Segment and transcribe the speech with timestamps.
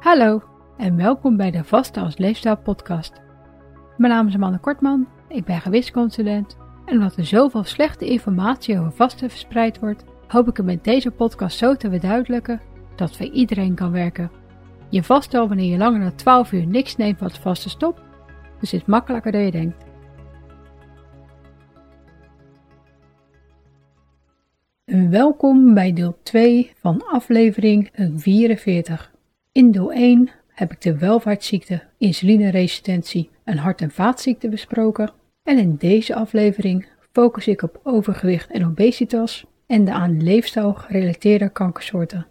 [0.00, 0.42] Hallo
[0.76, 3.12] en welkom bij de Vaste als Leefstijl podcast.
[3.96, 8.92] Mijn naam is Amanda Kortman, ik ben gewichtsconsulent en omdat er zoveel slechte informatie over
[8.92, 12.60] vasten verspreid wordt, hoop ik het met deze podcast zo te verduidelijken
[12.96, 14.30] dat voor iedereen kan werken.
[14.88, 18.00] Je vast al wanneer je langer dan 12 uur niks neemt wat vaste stopt,
[18.60, 19.84] dus is makkelijker dan je denkt.
[25.10, 29.18] Welkom bij deel 2 van aflevering 44.
[29.52, 35.12] In deel 1 heb ik de welvaartsziekte, insulineresistentie en hart- en vaatziekten besproken.
[35.42, 41.48] En in deze aflevering focus ik op overgewicht en obesitas en de aan leefstijl gerelateerde
[41.48, 42.26] kankersoorten.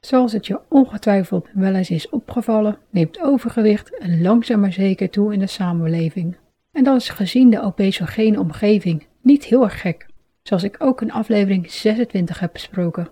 [0.00, 3.90] Zoals het je ongetwijfeld wel eens is opgevallen, neemt overgewicht
[4.20, 6.36] langzaam maar zeker toe in de samenleving.
[6.72, 10.06] En dat is gezien de obesogene omgeving niet heel erg gek,
[10.42, 13.08] zoals ik ook in aflevering 26 heb besproken.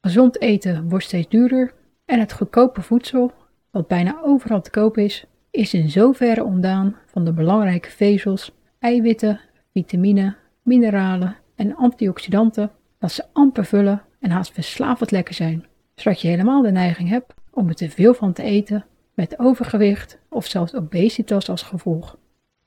[0.00, 1.72] Gezond eten wordt steeds duurder
[2.12, 3.32] en het goedkope voedsel,
[3.70, 9.40] wat bijna overal te koop is, is in zoverre ontdaan van de belangrijke vezels, eiwitten,
[9.72, 16.28] vitamine, mineralen en antioxidanten dat ze amper vullen en haast verslavend lekker zijn, zodat je
[16.28, 20.74] helemaal de neiging hebt om er te veel van te eten met overgewicht of zelfs
[20.74, 22.18] obesitas als gevolg.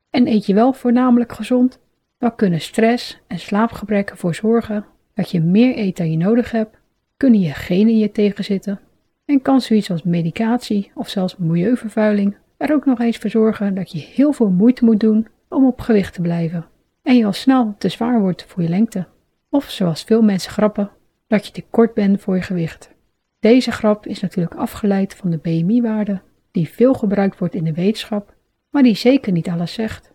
[0.10, 1.80] En eet je wel voornamelijk gezond,
[2.18, 6.78] dan kunnen stress en slaapgebrek ervoor zorgen dat je meer eet dan je nodig hebt,
[7.18, 8.80] kunnen je genen je tegenzitten
[9.26, 13.92] en kan zoiets als medicatie of zelfs milieuvervuiling er ook nog eens voor zorgen dat
[13.92, 16.66] je heel veel moeite moet doen om op gewicht te blijven
[17.06, 19.08] en je al snel te zwaar wordt voor je lengte.
[19.50, 20.92] Of zoals veel mensen grappen,
[21.28, 22.94] dat je te kort bent voor je gewicht.
[23.40, 28.34] Deze grap is natuurlijk afgeleid van de BMI-waarde, die veel gebruikt wordt in de wetenschap,
[28.70, 30.14] maar die zeker niet alles zegt.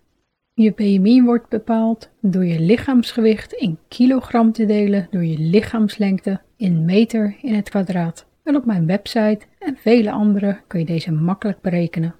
[0.54, 6.84] Je BMI wordt bepaald door je lichaamsgewicht in kilogram te delen door je lichaamslengte in
[6.84, 8.29] meter in het kwadraat.
[8.42, 12.14] En op mijn website en vele andere kun je deze makkelijk berekenen.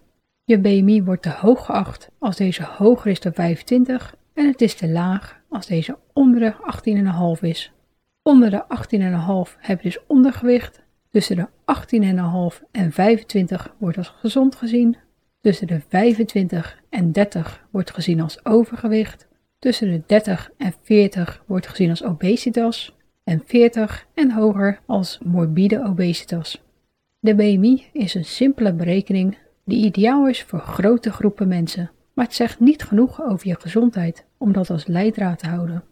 [0.44, 4.74] Je BMI wordt te hoog geacht als deze hoger is dan 25 en het is
[4.74, 6.54] te laag als deze onder de
[7.36, 7.72] 18,5 is.
[8.22, 8.64] Onder de
[9.48, 10.82] 18,5 heb je dus ondergewicht.
[11.10, 11.48] Tussen de
[12.54, 14.96] 18,5 en 25 wordt als gezond gezien.
[15.40, 19.28] Tussen de 25 en 30 wordt gezien als overgewicht.
[19.58, 22.96] Tussen de 30 en 40 wordt gezien als obesitas.
[23.24, 26.62] En 40 en hoger als morbide obesitas.
[27.18, 32.34] De BMI is een simpele berekening die ideaal is voor grote groepen mensen, maar het
[32.34, 35.82] zegt niet genoeg over je gezondheid om dat als leidraad te houden.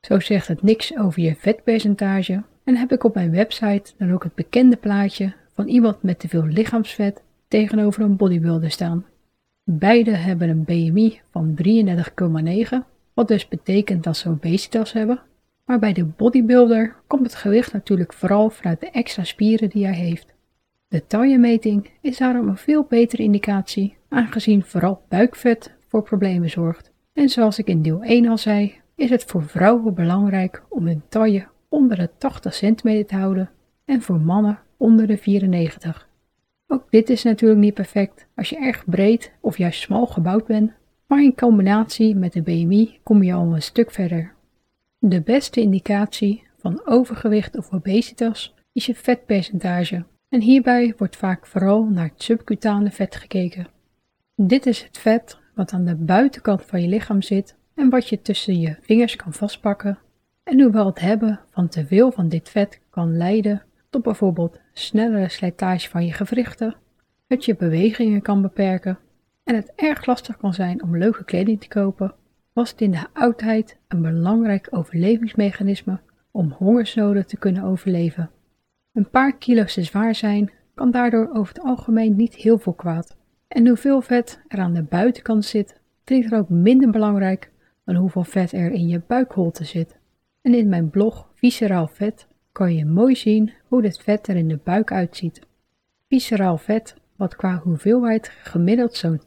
[0.00, 4.24] Zo zegt het niks over je vetpercentage en heb ik op mijn website dan ook
[4.24, 9.04] het bekende plaatje van iemand met te veel lichaamsvet tegenover een bodybuilder staan.
[9.64, 11.58] Beide hebben een BMI van
[12.72, 12.76] 33,9,
[13.14, 15.20] wat dus betekent dat ze obesitas hebben.
[15.70, 19.94] Maar bij de bodybuilder komt het gewicht natuurlijk vooral vanuit de extra spieren die hij
[19.94, 20.34] heeft.
[20.88, 26.90] De taillemeting is daarom een veel betere indicatie, aangezien vooral buikvet voor problemen zorgt.
[27.12, 31.02] En zoals ik in deel 1 al zei, is het voor vrouwen belangrijk om hun
[31.08, 33.50] taille onder de 80 cm te houden
[33.84, 36.08] en voor mannen onder de 94.
[36.66, 40.72] Ook dit is natuurlijk niet perfect als je erg breed of juist smal gebouwd bent,
[41.06, 44.38] maar in combinatie met de BMI kom je al een stuk verder.
[45.02, 51.84] De beste indicatie van overgewicht of obesitas is je vetpercentage en hierbij wordt vaak vooral
[51.84, 53.68] naar het subcutane vet gekeken.
[54.36, 58.22] Dit is het vet wat aan de buitenkant van je lichaam zit en wat je
[58.22, 59.98] tussen je vingers kan vastpakken.
[60.42, 65.28] En hoewel het hebben van te veel van dit vet kan leiden tot bijvoorbeeld snellere
[65.28, 66.76] slijtage van je gewrichten,
[67.26, 68.98] het je bewegingen kan beperken
[69.44, 72.14] en het erg lastig kan zijn om leuke kleding te kopen,
[72.52, 76.00] was het in de oudheid een belangrijk overlevingsmechanisme
[76.30, 78.30] om hongersnoden te kunnen overleven.
[78.92, 83.16] Een paar kilo's te zwaar zijn kan daardoor over het algemeen niet heel veel kwaad.
[83.48, 87.50] En hoeveel vet er aan de buitenkant zit, vind er ook minder belangrijk
[87.84, 89.98] dan hoeveel vet er in je buikholte zit.
[90.42, 94.48] En in mijn blog Visceraal Vet kan je mooi zien hoe dit vet er in
[94.48, 95.40] de buik uitziet.
[96.08, 99.22] Visceraal vet, wat qua hoeveelheid gemiddeld zo'n 20%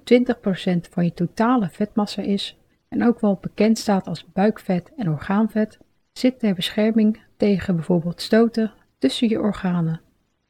[0.89, 2.57] van je totale vetmassa is
[2.93, 5.77] en ook wel bekend staat als buikvet en orgaanvet,
[6.11, 10.01] zit ter bescherming tegen bijvoorbeeld stoten tussen je organen.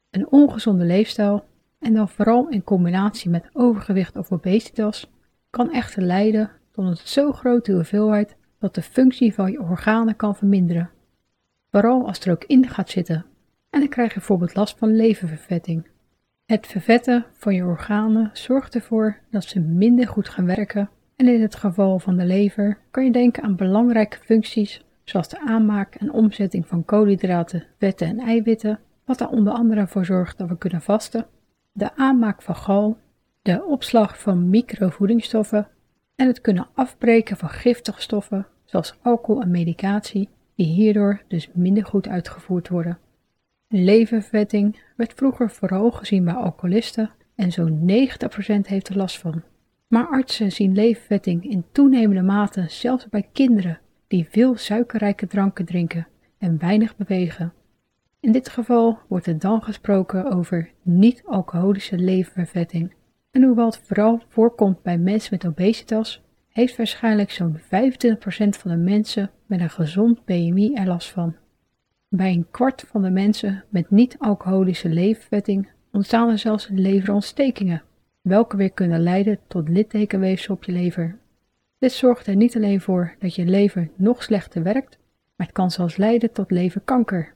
[0.10, 1.46] Een ongezonde leefstijl,
[1.80, 5.12] en dan vooral in combinatie met overgewicht of obesitas,
[5.50, 10.36] kan echter leiden tot een zo grote hoeveelheid dat de functie van je organen kan
[10.36, 10.90] verminderen.
[11.72, 13.26] Vooral als er ook in gaat zitten.
[13.70, 15.88] En dan krijg je bijvoorbeeld last van leververvetting.
[16.46, 20.90] Het vervetten van je organen zorgt ervoor dat ze minder goed gaan werken.
[21.16, 25.40] En in het geval van de lever kan je denken aan belangrijke functies zoals de
[25.40, 30.50] aanmaak en omzetting van koolhydraten, vetten en eiwitten, wat er onder andere voor zorgt dat
[30.50, 31.26] we kunnen vasten.
[31.72, 32.98] de aanmaak van gal,
[33.42, 35.68] de opslag van microvoedingsstoffen
[36.16, 41.86] en het kunnen afbreken van giftige stoffen zoals alcohol en medicatie, die hierdoor dus minder
[41.86, 42.98] goed uitgevoerd worden.
[43.68, 49.44] Levervetting werd vroeger vooral gezien bij alcoholisten en zo'n 90% heeft er last van.
[49.94, 56.08] Maar artsen zien levervetting in toenemende mate zelfs bij kinderen die veel suikerrijke dranken drinken
[56.38, 57.54] en weinig bewegen.
[58.20, 62.94] In dit geval wordt er dan gesproken over niet-alcoholische levervetting.
[63.32, 67.64] En hoewel het vooral voorkomt bij mensen met obesitas, heeft waarschijnlijk zo'n 25%
[68.50, 71.36] van de mensen met een gezond BMI er last van.
[72.10, 77.84] Bij een kwart van de mensen met niet-alcoholische levervetting ontstaan er zelfs leverontstekingen,
[78.24, 81.20] welke weer kunnen leiden tot littekenweefsel op je lever.
[81.78, 84.98] Dit zorgt er niet alleen voor dat je lever nog slechter werkt,
[85.36, 87.34] maar het kan zelfs leiden tot leverkanker.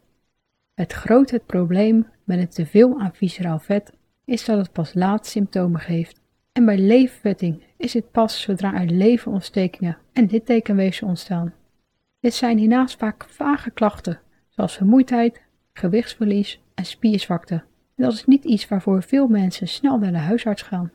[0.73, 3.93] Het grote probleem met het teveel aan visceraal vet
[4.25, 6.21] is dat het pas laat symptomen geeft.
[6.51, 11.53] En bij levervetting is het pas zodra er leverontstekingen en littekenweefsel ontstaan.
[12.19, 14.19] Dit zijn hiernaast vaak vage klachten,
[14.49, 15.41] zoals vermoeidheid,
[15.73, 17.63] gewichtsverlies en spierzwakte.
[17.97, 20.91] Dat is niet iets waarvoor veel mensen snel naar de huisarts gaan.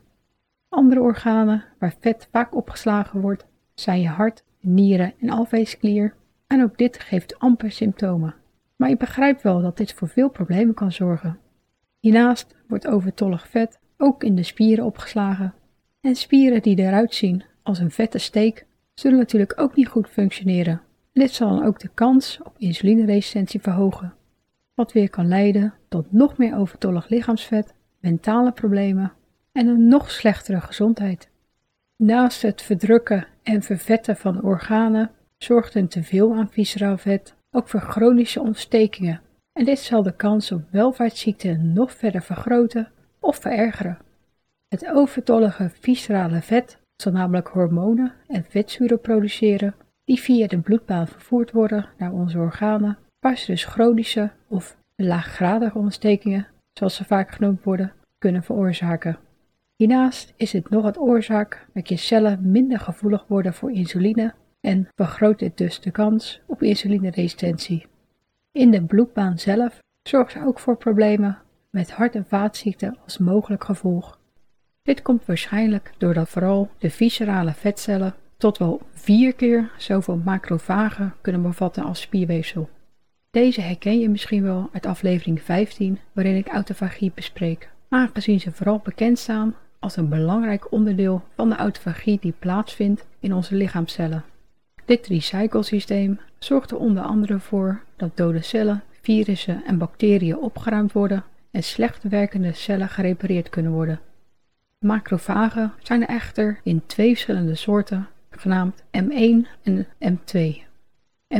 [0.68, 6.14] Andere organen waar vet vaak opgeslagen wordt, zijn je hart, nieren en alvleesklier.
[6.46, 8.34] En ook dit geeft amper symptomen.
[8.76, 11.38] Maar je begrijpt wel dat dit voor veel problemen kan zorgen.
[11.98, 15.54] Hiernaast wordt overtollig vet ook in de spieren opgeslagen.
[16.00, 20.80] En spieren die eruit zien als een vette steek, zullen natuurlijk ook niet goed functioneren.
[21.12, 24.14] Dit zal dan ook de kans op insulineresistentie verhogen,
[24.74, 29.12] wat weer kan leiden tot nog meer overtollig lichaamsvet, mentale problemen
[29.52, 31.30] en een nog slechtere gezondheid.
[31.96, 37.80] Naast het verdrukken en vervetten van organen zorgt een teveel aan visceraal vet ook voor
[37.80, 39.20] chronische ontstekingen
[39.52, 42.88] en dit zal de kans op welvaartsziekten nog verder vergroten
[43.20, 43.98] of verergeren.
[44.68, 49.74] Het overtollige viscerale vet zal namelijk hormonen en vetzuren produceren
[50.04, 56.94] die via de bloedbaan vervoerd worden naar onze organen, dus chronische of laaggradige ontstekingen, zoals
[56.94, 59.18] ze vaak genoemd worden, kunnen veroorzaken.
[59.76, 64.88] Hiernaast is het nog het oorzaak dat je cellen minder gevoelig worden voor insuline en
[64.94, 67.86] vergroot dit dus de kans op insulineresistentie.
[68.52, 71.38] In de bloedbaan zelf zorgt ze ook voor problemen
[71.70, 74.18] met hart- en vaatziekten als mogelijk gevolg.
[74.82, 81.42] Dit komt waarschijnlijk doordat vooral de viscerale vetcellen tot wel vier keer zoveel macrofagen kunnen
[81.42, 82.68] bevatten als spierweefsel.
[83.32, 88.80] Deze herken je misschien wel uit aflevering 15, waarin ik autofagie bespreek, aangezien ze vooral
[88.84, 94.24] bekend staan als een belangrijk onderdeel van de autofagie die plaatsvindt in onze lichaamcellen.
[94.84, 101.24] Dit recyclesysteem zorgt er onder andere voor dat dode cellen, virussen en bacteriën opgeruimd worden
[101.50, 104.00] en slecht werkende cellen gerepareerd kunnen worden.
[104.78, 110.70] Macrofagen zijn er echter in twee verschillende soorten, genaamd M1 en M2.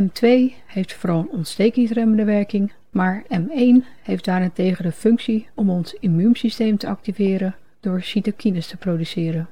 [0.01, 6.89] M2 heeft vooral ontstekingsremmende werking, maar M1 heeft daarentegen de functie om ons immuunsysteem te
[6.89, 9.49] activeren door cytokines te produceren.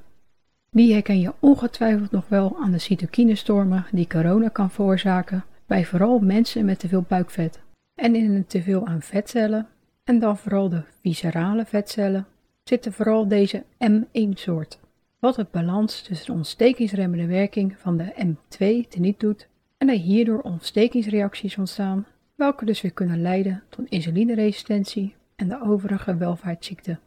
[0.70, 6.18] Die herken je ongetwijfeld nog wel aan de cytokinestormen die corona kan veroorzaken bij vooral
[6.18, 7.60] mensen met te veel buikvet.
[7.94, 9.68] En in een teveel aan vetcellen,
[10.04, 12.26] en dan vooral de viscerale vetcellen,
[12.64, 14.78] zitten vooral deze M1-soort.
[15.18, 19.48] Wat het balans tussen de ontstekingsremmende werking van de M2 teniet doet
[19.80, 26.16] en er hierdoor ontstekingsreacties ontstaan, welke dus weer kunnen leiden tot insulineresistentie en de overige
[26.16, 27.00] welvaartsziekten.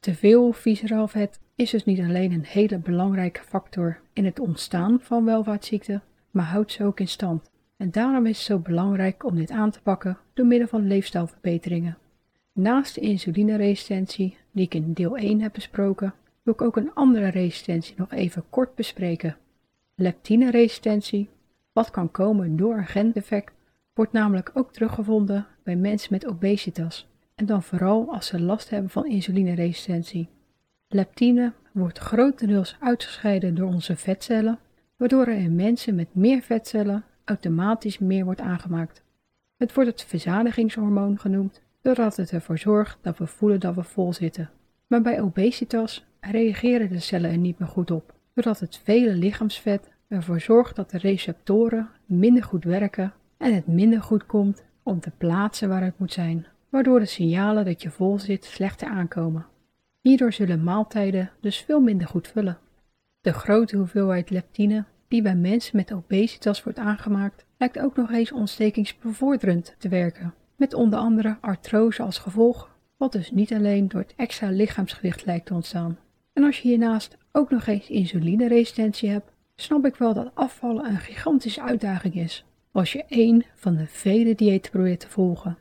[0.00, 4.98] Te veel visceraal vet is dus niet alleen een hele belangrijke factor in het ontstaan
[5.00, 7.50] van welvaartsziekten, maar houdt ze ook in stand.
[7.76, 11.98] En daarom is het zo belangrijk om dit aan te pakken door middel van leefstijlverbeteringen.
[12.52, 17.28] Naast de insulineresistentie, die ik in deel 1 heb besproken, wil ik ook een andere
[17.28, 19.36] resistentie nog even kort bespreken.
[19.94, 21.28] Leptineresistentie,
[21.76, 23.52] wat kan komen door een gendefect,
[23.94, 28.90] wordt namelijk ook teruggevonden bij mensen met obesitas en dan vooral als ze last hebben
[28.90, 30.28] van insulineresistentie.
[30.88, 34.58] Leptine wordt grotendeels uitgescheiden door onze vetcellen,
[34.96, 39.02] waardoor er in mensen met meer vetcellen automatisch meer wordt aangemaakt.
[39.56, 44.12] Het wordt het verzadigingshormoon genoemd, doordat het ervoor zorgt dat we voelen dat we vol
[44.12, 44.50] zitten.
[44.86, 49.94] Maar bij obesitas reageren de cellen er niet meer goed op, doordat het vele lichaamsvet
[50.08, 55.10] ervoor zorgt dat de receptoren minder goed werken en het minder goed komt om te
[55.18, 56.46] plaatsen waar het moet zijn
[56.76, 59.46] waardoor de signalen dat je vol zit slechter aankomen.
[60.00, 62.58] Hierdoor zullen maaltijden dus veel minder goed vullen.
[63.20, 68.32] De grote hoeveelheid leptine die bij mensen met obesitas wordt aangemaakt, lijkt ook nog eens
[68.32, 74.14] ontstekingsbevorderend te werken, met onder andere artrose als gevolg, wat dus niet alleen door het
[74.16, 75.98] extra lichaamsgewicht lijkt te ontstaan.
[76.32, 80.98] En als je hiernaast ook nog eens insulineresistentie hebt, snap ik wel dat afvallen een
[80.98, 85.58] gigantische uitdaging is als je één van de vele diëten probeert te volgen.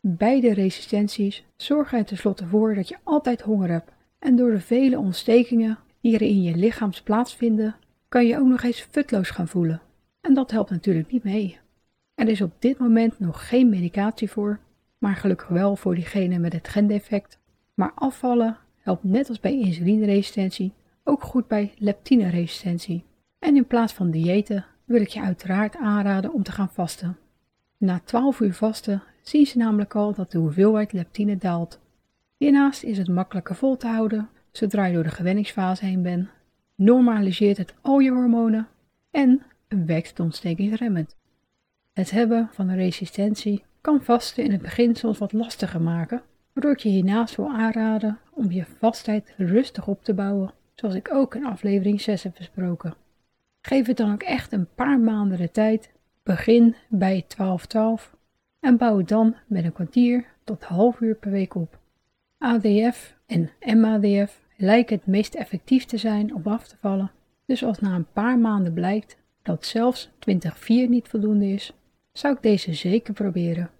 [0.00, 4.98] Beide resistenties zorgen er tenslotte voor dat je altijd honger hebt en door de vele
[4.98, 7.76] ontstekingen die er in je lichaams plaatsvinden,
[8.08, 9.80] kan je ook nog eens futloos gaan voelen.
[10.20, 11.58] En dat helpt natuurlijk niet mee.
[12.14, 14.58] Er is op dit moment nog geen medicatie voor,
[14.98, 17.38] maar gelukkig wel voor diegene met het gendefect.
[17.74, 20.72] Maar afvallen helpt net als bij insulineresistentie
[21.04, 23.04] ook goed bij leptineresistentie.
[23.46, 27.16] En in plaats van diëten wil ik je uiteraard aanraden om te gaan vasten.
[27.76, 31.80] Na 12 uur vasten zien ze namelijk al dat de hoeveelheid leptine daalt.
[32.36, 36.28] Hiernaast is het makkelijker vol te houden zodra je door de gewenningsfase heen bent,
[36.74, 38.68] normaliseert het al je hormonen
[39.10, 41.16] en werkt het ontstekingsremmend.
[41.92, 46.22] Het hebben van een resistentie kan vasten in het begin soms wat lastiger maken,
[46.52, 51.12] waardoor ik je hiernaast wil aanraden om je vastheid rustig op te bouwen, zoals ik
[51.12, 53.04] ook in aflevering 6 heb besproken.
[53.66, 55.92] Geef het dan ook echt een paar maanden de tijd,
[56.22, 58.14] begin bij 12-12
[58.60, 61.78] en bouw het dan met een kwartier tot half uur per week op.
[62.38, 67.10] ADF en MADF lijken het meest effectief te zijn om af te vallen,
[67.46, 70.10] dus als na een paar maanden blijkt dat zelfs 20-4
[70.66, 71.72] niet voldoende is,
[72.12, 73.70] zou ik deze zeker proberen.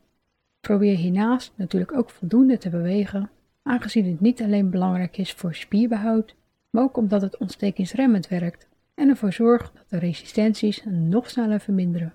[0.61, 3.31] Probeer hiernaast natuurlijk ook voldoende te bewegen,
[3.63, 6.35] aangezien het niet alleen belangrijk is voor spierbehoud,
[6.71, 8.67] maar ook omdat het ontstekingsremmend werkt
[8.97, 12.13] en ervoor zorgt dat de resistenties nog sneller verminderen.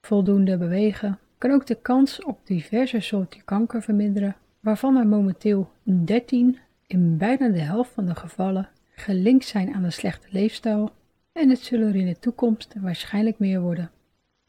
[0.00, 6.58] Voldoende bewegen kan ook de kans op diverse soorten kanker verminderen, waarvan er momenteel 13
[6.86, 10.90] in bijna de helft van de gevallen gelinkt zijn aan een slechte leefstijl
[11.32, 13.90] en het zullen er in de toekomst waarschijnlijk meer worden.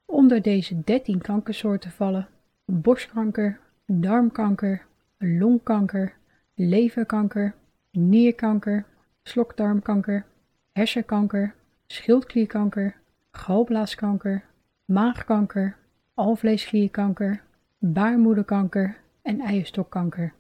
[0.05, 2.27] Onder deze 13 kankersoorten vallen
[2.65, 4.86] borstkanker, darmkanker,
[5.17, 6.13] longkanker,
[6.55, 7.53] leverkanker,
[7.91, 8.86] nierkanker,
[9.24, 10.25] slokdarmkanker,
[10.72, 11.56] hersenkanker,
[11.88, 12.96] schildklierkanker,
[13.32, 14.44] galblaaskanker,
[14.86, 15.75] maagkanker,
[16.13, 17.44] alvleesklierkanker,
[17.78, 20.34] baarmoederkanker en eierstokkanker.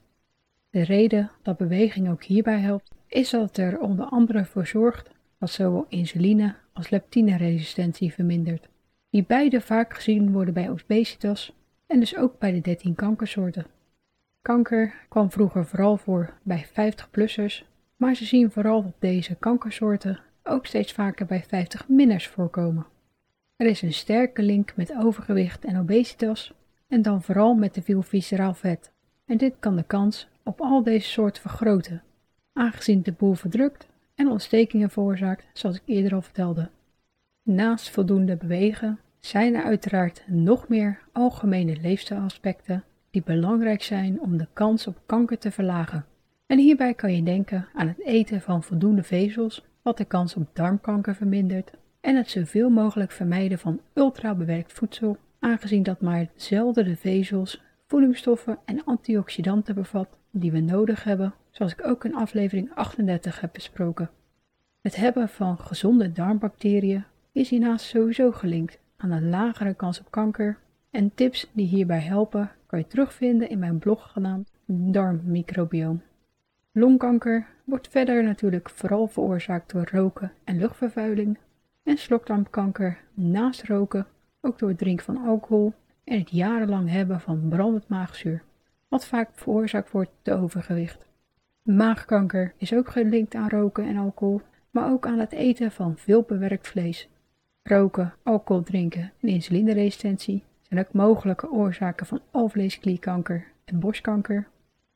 [0.69, 5.09] De reden dat beweging ook hierbij helpt, is dat het er onder andere voor zorgt
[5.39, 8.67] dat zowel insuline als leptineresistentie vermindert,
[9.09, 11.53] die beide vaak gezien worden bij obesitas
[11.87, 13.65] en dus ook bij de 13 kankersoorten.
[14.41, 17.63] Kanker kwam vroeger vooral voor bij 50-plussers,
[18.01, 22.85] maar ze zien vooral dat deze kankersoorten ook steeds vaker bij 50-minners voorkomen.
[23.55, 26.53] Er is een sterke link met overgewicht en obesitas
[26.87, 28.91] en dan vooral met te veel visceraal vet.
[29.25, 32.03] En dit kan de kans op al deze soorten vergroten,
[32.53, 36.69] aangezien de boel verdrukt en ontstekingen veroorzaakt, zoals ik eerder al vertelde.
[37.43, 44.47] Naast voldoende bewegen zijn er uiteraard nog meer algemene leefstijlaspecten die belangrijk zijn om de
[44.53, 46.05] kans op kanker te verlagen.
[46.51, 50.49] En hierbij kan je denken aan het eten van voldoende vezels, wat de kans op
[50.53, 56.95] darmkanker vermindert, en het zoveel mogelijk vermijden van ultrabewerkt voedsel, aangezien dat maar zelden de
[56.95, 63.41] vezels, voedingsstoffen en antioxidanten bevat die we nodig hebben, zoals ik ook in aflevering 38
[63.41, 64.09] heb besproken.
[64.81, 70.57] Het hebben van gezonde darmbacteriën is hiernaast sowieso gelinkt aan een lagere kans op kanker
[70.89, 75.99] en tips die hierbij helpen kan je terugvinden in mijn blog genaamd Darmmicrobiome.
[76.71, 81.37] Longkanker wordt verder natuurlijk vooral veroorzaakt door roken en luchtvervuiling
[81.83, 84.07] en slokdarmkanker naast roken
[84.41, 85.73] ook door het drinken van alcohol
[86.03, 88.43] en het jarenlang hebben van brandend maagzuur
[88.91, 91.05] wat vaak veroorzaakt wordt door overgewicht.
[91.61, 96.21] Maagkanker is ook gelinkt aan roken en alcohol, maar ook aan het eten van veel
[96.21, 97.09] bewerkt vlees.
[97.63, 104.47] Roken, alcohol drinken en insulineresistentie zijn ook mogelijke oorzaken van alvleesklierkanker en borstkanker.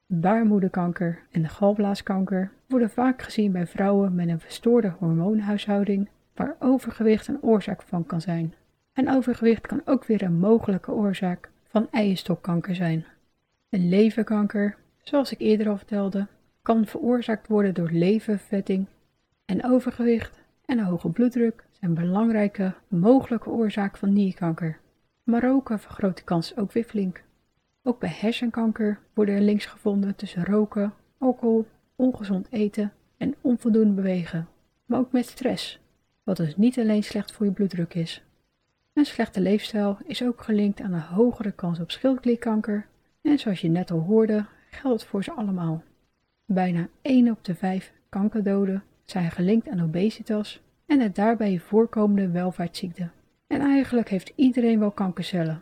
[0.07, 7.41] Baarmoederkanker en galblaaskanker worden vaak gezien bij vrouwen met een verstoorde hormoonhuishouding, waar overgewicht een
[7.41, 8.53] oorzaak van kan zijn.
[8.93, 13.05] En overgewicht kan ook weer een mogelijke oorzaak van eierstokkanker zijn.
[13.69, 16.27] Een leverkanker, zoals ik eerder al vertelde,
[16.62, 18.85] kan veroorzaakt worden door levervetting
[19.45, 24.79] en overgewicht en hoge bloeddruk zijn belangrijke mogelijke oorzaken van nierkanker.
[25.24, 27.24] Maar roken vergroot de kans ook weer flink.
[27.88, 31.65] Ook bij hersenkanker worden er links gevonden tussen roken, alcohol,
[31.96, 34.48] ongezond eten en onvoldoende bewegen,
[34.86, 35.80] maar ook met stress,
[36.24, 38.24] wat dus niet alleen slecht voor je bloeddruk is.
[38.94, 42.86] Een slechte leefstijl is ook gelinkt aan een hogere kans op schildklierkanker
[43.22, 45.84] en zoals je net al hoorde, geldt het voor ze allemaal.
[46.46, 53.10] Bijna 1 op de 5 kankerdoden zijn gelinkt aan obesitas en het daarbij voorkomende welvaartsziekte.
[53.48, 55.62] En eigenlijk heeft iedereen wel kankercellen.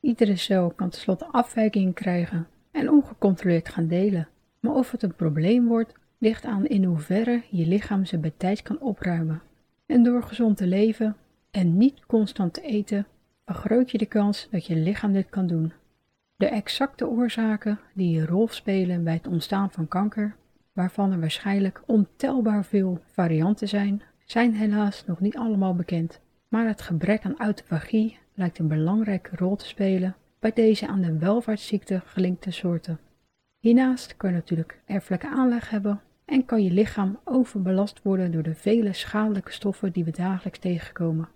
[0.00, 4.28] Iedere cel kan tenslotte afwijkingen krijgen, en ongecontroleerd gaan delen.
[4.60, 8.62] Maar of het een probleem wordt, ligt aan in hoeverre je lichaam ze bij tijds
[8.62, 9.42] kan opruimen.
[9.86, 11.16] En door gezond te leven
[11.50, 13.06] en niet constant te eten,
[13.44, 15.72] vergroot je de kans dat je lichaam dit kan doen.
[16.36, 20.36] De exacte oorzaken die een rol spelen bij het ontstaan van kanker,
[20.72, 26.20] waarvan er waarschijnlijk ontelbaar veel varianten zijn, zijn helaas nog niet allemaal bekend.
[26.48, 31.18] Maar het gebrek aan autofagie lijkt een belangrijke rol te spelen bij deze aan de
[31.18, 32.98] welvaartsziekte gelinkte soorten.
[33.58, 38.54] Hiernaast kan je natuurlijk erfelijke aanleg hebben en kan je lichaam overbelast worden door de
[38.54, 41.28] vele schadelijke stoffen die we dagelijks tegenkomen.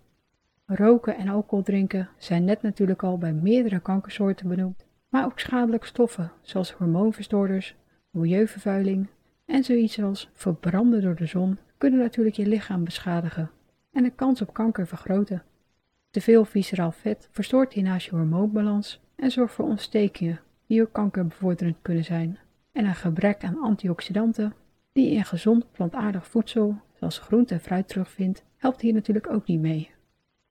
[0.65, 5.87] Roken en alcohol drinken zijn net natuurlijk al bij meerdere kankersoorten benoemd, maar ook schadelijke
[5.87, 7.75] stoffen zoals hormoonverstoorders,
[8.09, 9.07] milieuvervuiling
[9.45, 13.51] en zoiets als verbranden door de zon kunnen natuurlijk je lichaam beschadigen
[13.91, 15.43] en de kans op kanker vergroten.
[16.15, 21.77] Te veel visceraal vet verstoort hiernaast je hormoonbalans en zorgt voor ontstekingen die ook kankerbevorderend
[21.81, 22.39] kunnen zijn.
[22.71, 24.53] En een gebrek aan antioxidanten,
[24.91, 29.47] die je in gezond plantaardig voedsel, zoals groente en fruit terugvindt, helpt hier natuurlijk ook
[29.47, 29.91] niet mee.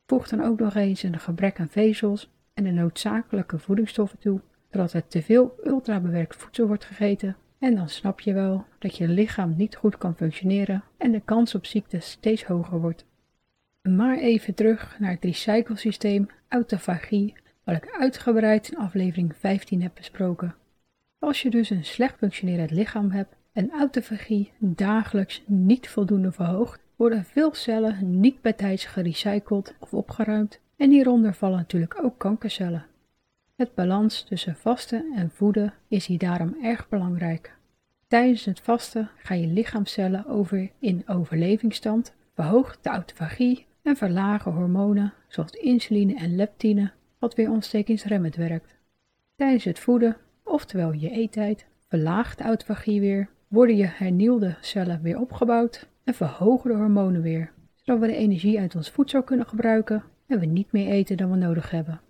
[0.06, 4.40] Voeg dan ook nog eens een gebrek aan vezels en de noodzakelijke voedingsstoffen toe,
[4.70, 7.36] zodat er te veel ultrabewerkt voedsel wordt gegeten.
[7.58, 11.54] En dan snap je wel dat je lichaam niet goed kan functioneren en de kans
[11.54, 13.04] op ziekte steeds hoger wordt.
[13.88, 20.54] Maar even terug naar het recyclesysteem autofagie, wat ik uitgebreid in aflevering 15 heb besproken.
[21.18, 27.24] Als je dus een slecht functionerend lichaam hebt en autofagie dagelijks niet voldoende verhoogt, worden
[27.24, 32.86] veel cellen niet bij tijds gerecycled of opgeruimd en hieronder vallen natuurlijk ook kankercellen.
[33.56, 37.56] Het balans tussen vasten en voeden is hier daarom erg belangrijk.
[38.08, 45.12] Tijdens het vasten gaan je lichaamcellen over in overlevingsstand, verhoogt de autofagie en verlagen hormonen
[45.28, 48.76] zoals insuline en leptine, wat weer ontstekingsremmend werkt.
[49.36, 55.88] Tijdens het voeden, oftewel je eettijd, verlaagt autofagie weer, worden je hernieuwde cellen weer opgebouwd
[56.04, 60.38] en verhogen de hormonen weer, zodat we de energie uit ons voedsel kunnen gebruiken en
[60.38, 62.00] we niet meer eten dan we nodig hebben.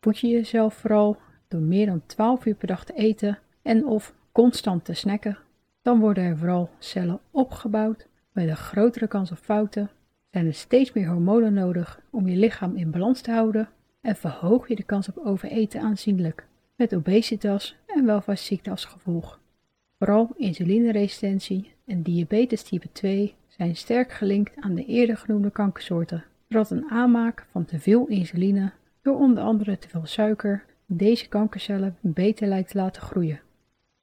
[0.00, 1.16] Voed je jezelf vooral
[1.48, 5.38] door meer dan 12 uur per dag te eten en of constant te snacken,
[5.82, 9.90] dan worden er vooral cellen opgebouwd met een grotere kans op fouten
[10.36, 13.68] zijn er steeds meer hormonen nodig om je lichaam in balans te houden
[14.00, 19.40] en verhoog je de kans op overeten aanzienlijk, met obesitas en welvaartsziekte als gevolg.
[19.98, 26.70] Vooral insulineresistentie en diabetes type 2 zijn sterk gelinkt aan de eerder genoemde kankersoorten, zodat
[26.70, 28.72] een aanmaak van te veel insuline
[29.02, 33.40] door onder andere te veel suiker deze kankercellen beter lijkt te laten groeien.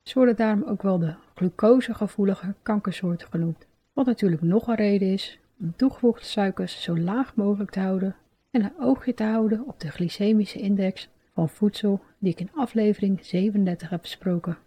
[0.03, 5.41] Ze worden daarom ook wel de glucosegevoelige kankersoorten genoemd, wat natuurlijk nog een reden is
[5.59, 8.15] om toegevoegde suikers zo laag mogelijk te houden
[8.51, 13.25] en een oogje te houden op de glycemische index van voedsel die ik in aflevering
[13.25, 14.57] 37 heb besproken.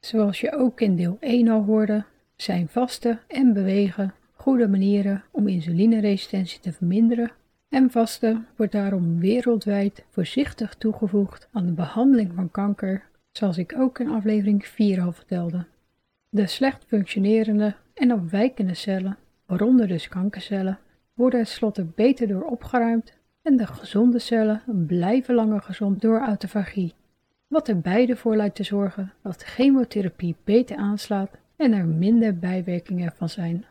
[0.00, 2.04] Zoals je ook in deel 1 al hoorde,
[2.36, 7.32] zijn vasten en bewegen goede manieren om insulineresistentie te verminderen
[7.68, 13.98] en vasten wordt daarom wereldwijd voorzichtig toegevoegd aan de behandeling van kanker, zoals ik ook
[13.98, 15.66] in aflevering 4 al vertelde.
[16.28, 19.18] De slecht functionerende en afwijkende cellen
[19.50, 20.78] waaronder dus kankercellen,
[21.14, 26.94] worden tenslotte beter door opgeruimd en de gezonde cellen blijven langer gezond door autofagie,
[27.46, 33.12] wat er beide voor lijkt te zorgen dat chemotherapie beter aanslaat en er minder bijwerkingen
[33.16, 33.64] van zijn.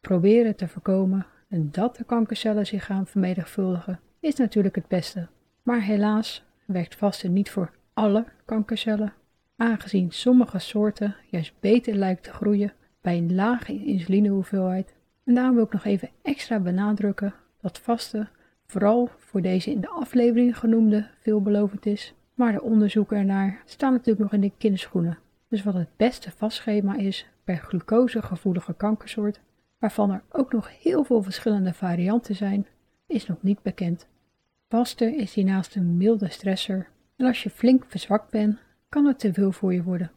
[0.00, 5.28] Proberen te voorkomen dat de kankercellen zich gaan vermenigvuldigen is natuurlijk het beste,
[5.62, 9.12] maar helaas werkt vasten niet voor alle kankercellen,
[9.56, 14.94] aangezien sommige soorten juist beter lijken te groeien bij een lage insulinehoeveelheid
[15.26, 18.28] en daarom wil ik nog even extra benadrukken dat vasten
[18.66, 24.18] vooral voor deze in de aflevering genoemde veelbelovend is, maar de onderzoeken ernaar staan natuurlijk
[24.18, 25.18] nog in de kinderschoenen.
[25.48, 29.40] Dus wat het beste vastschema is per glucosegevoelige kankersoort,
[29.78, 32.66] waarvan er ook nog heel veel verschillende varianten zijn,
[33.06, 34.06] is nog niet bekend.
[34.68, 36.86] Vasten is hiernaast een milde stressor
[37.16, 38.58] en als je flink verzwakt bent,
[38.88, 40.10] kan het te veel voor je worden.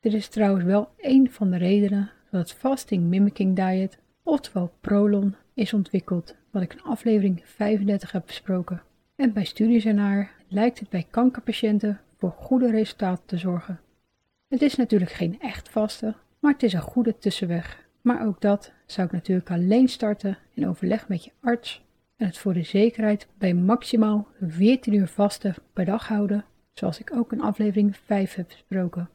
[0.00, 5.34] Dit is trouwens wel een van de redenen dat het fasting mimicking diet oftewel Prolon,
[5.54, 8.82] is ontwikkeld, wat ik in aflevering 35 heb besproken.
[9.16, 13.80] En bij studies ernaar lijkt het bij kankerpatiënten voor goede resultaten te zorgen.
[14.48, 17.82] Het is natuurlijk geen echt vaste, maar het is een goede tussenweg.
[18.00, 21.84] Maar ook dat zou ik natuurlijk alleen starten in overleg met je arts
[22.16, 27.16] en het voor de zekerheid bij maximaal 14 uur vasten per dag houden, zoals ik
[27.16, 29.08] ook in aflevering 5 heb besproken.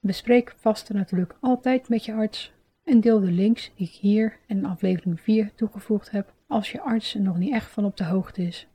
[0.00, 2.52] Bespreek vasten natuurlijk altijd met je arts
[2.88, 7.14] en deel de links die ik hier in aflevering 4 toegevoegd heb als je arts
[7.14, 8.66] er nog niet echt van op de hoogte is.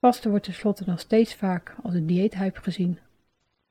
[0.00, 2.98] Vasten wordt tenslotte nog steeds vaak als een dieethype gezien.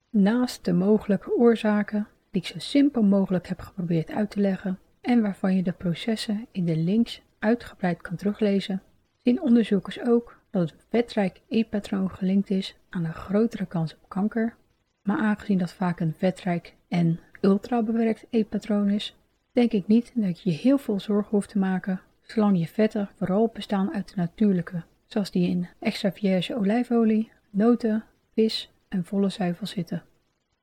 [0.09, 5.21] naast de mogelijke oorzaken, die ik zo simpel mogelijk heb geprobeerd uit te leggen en
[5.21, 8.81] waarvan je de processen in de links uitgebreid kan teruglezen,
[9.23, 14.55] zien onderzoekers ook dat het vetrijk eetpatroon gelinkt is aan een grotere kans op kanker.
[15.01, 19.15] Maar aangezien dat vaak een vetrijk en ultrabewerkt eetpatroon is,
[19.55, 23.09] denk ik niet dat je je heel veel zorgen hoeft te maken zolang je vetten
[23.17, 29.29] vooral bestaan uit de natuurlijke, zoals die in extra vierge olijfolie, noten, vis en volle
[29.29, 30.03] zuivel zitten.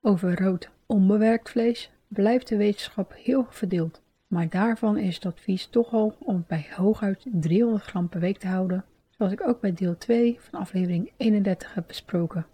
[0.01, 5.93] Over rood onbewerkt vlees blijft de wetenschap heel verdeeld, maar daarvan is het advies toch
[5.93, 9.97] al om bij hooguit 300 gram per week te houden, zoals ik ook bij deel
[9.97, 12.45] 2 van aflevering 31 heb besproken.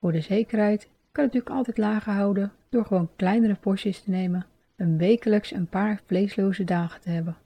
[0.00, 4.46] Voor de zekerheid kan het natuurlijk altijd lager houden door gewoon kleinere porties te nemen
[4.78, 7.36] en wekelijks een paar vleesloze dagen te hebben.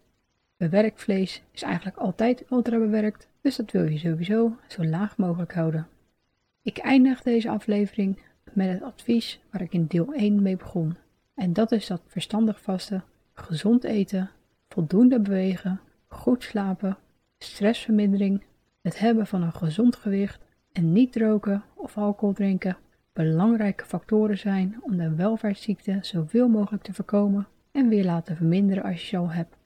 [0.57, 5.55] Bewerkt vlees is eigenlijk altijd ultra bewerkt, dus dat wil je sowieso zo laag mogelijk
[5.55, 5.89] houden.
[6.63, 8.19] Ik eindig deze aflevering
[8.53, 10.97] met het advies waar ik in deel 1 mee begon.
[11.35, 14.31] En dat is dat verstandig vasten, gezond eten,
[14.69, 16.99] voldoende bewegen, goed slapen,
[17.39, 18.43] stressvermindering,
[18.83, 22.77] het hebben van een gezond gewicht en niet roken of alcohol drinken
[23.13, 29.01] belangrijke factoren zijn om de welvaartsziekte zoveel mogelijk te voorkomen en weer laten verminderen als
[29.01, 29.57] je ze al hebt.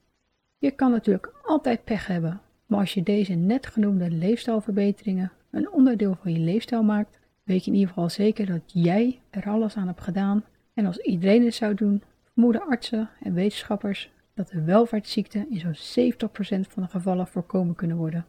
[0.58, 6.16] Je kan natuurlijk altijd pech hebben, maar als je deze net genoemde leefstijlverbeteringen een onderdeel
[6.22, 9.86] van je leefstijl maakt, weet je in ieder geval zeker dat jij er alles aan
[9.86, 10.44] hebt gedaan.
[10.74, 16.10] En als iedereen het zou doen, vermoeden artsen en wetenschappers dat de welvaartsziekten in zo'n
[16.14, 18.26] 70% van de gevallen voorkomen kunnen worden.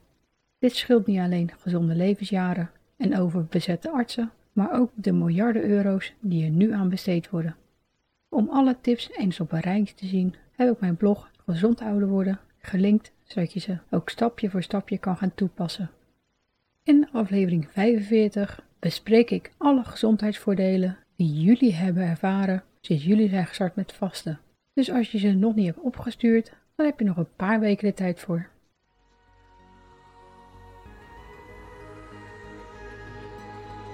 [0.60, 6.44] Dit scheelt niet alleen gezonde levensjaren en overbezette artsen, maar ook de miljarden euro's die
[6.44, 7.56] er nu aan besteed worden.
[8.30, 12.08] Om alle tips eens op een rijtje te zien, heb ik mijn blog Gezond Ouder
[12.08, 15.90] Worden gelinkt, zodat je ze ook stapje voor stapje kan gaan toepassen.
[16.84, 23.76] In aflevering 45 bespreek ik alle gezondheidsvoordelen die jullie hebben ervaren sinds jullie zijn gestart
[23.76, 24.40] met vasten.
[24.74, 27.88] Dus als je ze nog niet hebt opgestuurd, dan heb je nog een paar weken
[27.88, 28.50] de tijd voor.